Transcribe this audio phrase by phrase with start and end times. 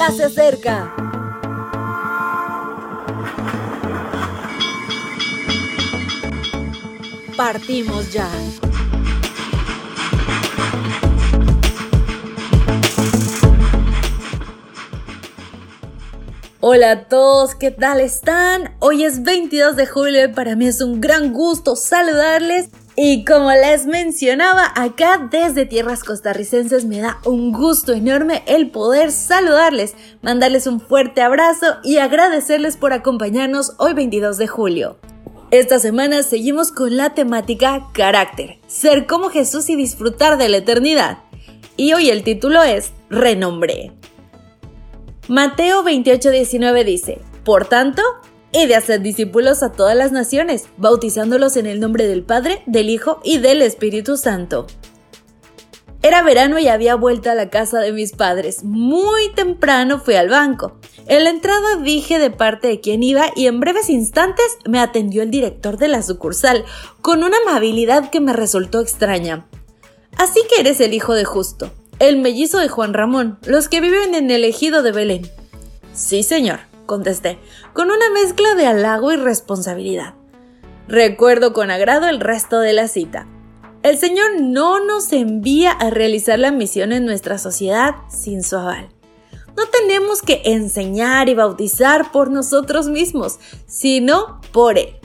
[0.00, 0.94] ya se acerca.
[7.36, 8.26] Partimos ya.
[16.60, 18.74] Hola a todos, ¿qué tal están?
[18.78, 22.70] Hoy es 22 de julio y para mí es un gran gusto saludarles.
[23.02, 29.10] Y como les mencionaba, acá desde tierras costarricenses me da un gusto enorme el poder
[29.10, 34.98] saludarles, mandarles un fuerte abrazo y agradecerles por acompañarnos hoy 22 de julio.
[35.50, 41.20] Esta semana seguimos con la temática carácter, ser como Jesús y disfrutar de la eternidad.
[41.78, 43.92] Y hoy el título es Renombre.
[45.26, 48.02] Mateo 28:19 dice, Por tanto,
[48.52, 52.90] he de hacer discípulos a todas las naciones, bautizándolos en el nombre del Padre, del
[52.90, 54.66] Hijo y del Espíritu Santo.
[56.02, 58.64] Era verano y había vuelto a la casa de mis padres.
[58.64, 60.78] Muy temprano fui al banco.
[61.06, 65.22] En la entrada dije de parte de quién iba y en breves instantes me atendió
[65.22, 66.64] el director de la sucursal,
[67.02, 69.46] con una amabilidad que me resultó extraña.
[70.16, 74.14] Así que eres el hijo de Justo el mellizo de Juan Ramón, los que viven
[74.14, 75.30] en el ejido de Belén.
[75.92, 76.60] Sí, señor,
[76.90, 77.38] contesté,
[77.72, 80.14] con una mezcla de halago y responsabilidad.
[80.88, 83.28] Recuerdo con agrado el resto de la cita.
[83.84, 88.88] El Señor no nos envía a realizar la misión en nuestra sociedad sin su aval.
[89.56, 94.96] No tenemos que enseñar y bautizar por nosotros mismos, sino por Él.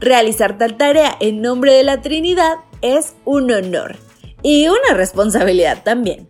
[0.00, 3.94] Realizar tal tarea en nombre de la Trinidad es un honor
[4.42, 6.28] y una responsabilidad también.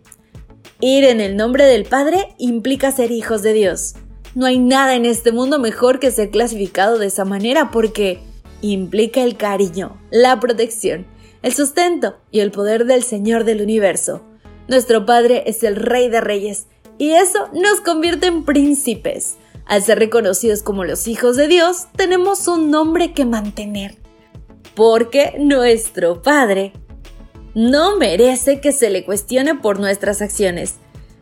[0.79, 3.95] Ir en el nombre del Padre implica ser hijos de Dios.
[4.33, 8.21] No hay nada en este mundo mejor que ser clasificado de esa manera porque
[8.61, 11.05] implica el cariño, la protección,
[11.41, 14.21] el sustento y el poder del Señor del universo.
[14.67, 19.35] Nuestro Padre es el Rey de Reyes y eso nos convierte en príncipes.
[19.65, 23.97] Al ser reconocidos como los hijos de Dios, tenemos un nombre que mantener.
[24.75, 26.73] Porque nuestro Padre
[27.53, 30.75] no merece que se le cuestione por nuestras acciones.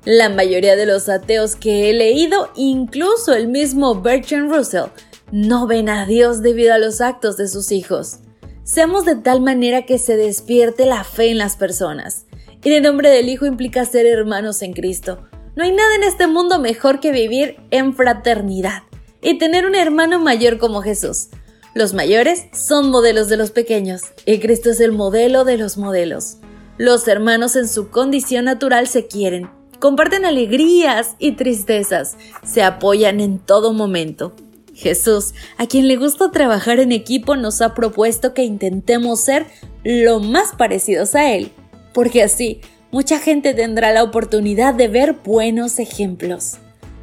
[0.05, 4.91] La mayoría de los ateos que he leído, incluso el mismo Bertrand Russell,
[5.31, 8.19] no ven a Dios debido a los actos de sus hijos.
[8.63, 12.25] Seamos de tal manera que se despierte la fe en las personas.
[12.63, 15.27] Y el nombre del Hijo implica ser hermanos en Cristo.
[15.55, 18.83] No hay nada en este mundo mejor que vivir en fraternidad
[19.21, 21.27] y tener un hermano mayor como Jesús.
[21.73, 26.37] Los mayores son modelos de los pequeños y Cristo es el modelo de los modelos.
[26.77, 29.49] Los hermanos en su condición natural se quieren,
[29.79, 34.33] comparten alegrías y tristezas, se apoyan en todo momento.
[34.73, 39.45] Jesús, a quien le gusta trabajar en equipo, nos ha propuesto que intentemos ser
[39.83, 41.51] lo más parecidos a Él,
[41.93, 46.57] porque así mucha gente tendrá la oportunidad de ver buenos ejemplos.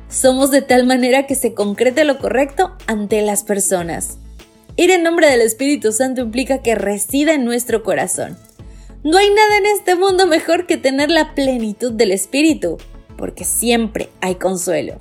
[0.09, 4.19] Somos de tal manera que se concrete lo correcto ante las personas.
[4.77, 8.37] Ir en nombre del Espíritu Santo implica que resida en nuestro corazón.
[9.05, 12.79] No hay nada en este mundo mejor que tener la plenitud del Espíritu,
[13.17, 15.01] porque siempre hay consuelo.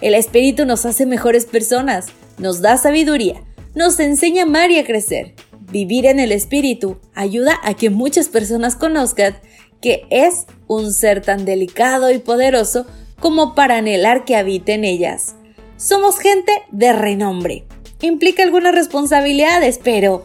[0.00, 2.06] El Espíritu nos hace mejores personas,
[2.38, 3.42] nos da sabiduría,
[3.74, 5.34] nos enseña a amar y a crecer.
[5.70, 9.36] Vivir en el Espíritu ayuda a que muchas personas conozcan
[9.80, 12.86] que es un ser tan delicado y poderoso
[13.20, 15.36] como para anhelar que habite en ellas.
[15.76, 17.64] Somos gente de renombre,
[18.06, 20.24] implica algunas responsabilidades, pero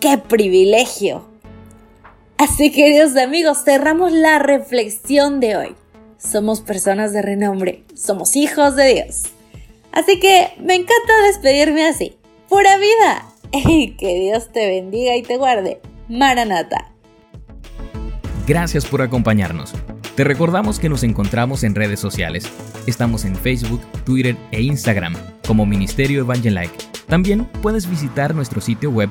[0.00, 1.26] ¡qué privilegio!
[2.38, 5.74] Así queridos amigos, cerramos la reflexión de hoy.
[6.18, 9.22] Somos personas de renombre, somos hijos de Dios.
[9.90, 12.16] Así que me encanta despedirme así.
[12.48, 13.24] ¡Pura vida!
[13.50, 15.80] Y que Dios te bendiga y te guarde.
[16.08, 16.92] Maranata.
[18.46, 19.74] Gracias por acompañarnos.
[20.14, 22.48] Te recordamos que nos encontramos en redes sociales.
[22.86, 26.76] Estamos en Facebook, Twitter e Instagram como Ministerio Evangelike.
[27.08, 29.10] También puedes visitar nuestro sitio web